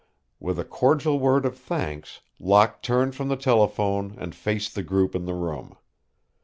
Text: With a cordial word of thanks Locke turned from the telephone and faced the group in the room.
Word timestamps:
With 0.39 0.57
a 0.57 0.65
cordial 0.65 1.19
word 1.19 1.45
of 1.45 1.55
thanks 1.59 2.21
Locke 2.39 2.81
turned 2.81 3.13
from 3.15 3.27
the 3.27 3.35
telephone 3.35 4.15
and 4.17 4.33
faced 4.33 4.73
the 4.73 4.81
group 4.81 5.13
in 5.13 5.25
the 5.25 5.35
room. 5.35 5.77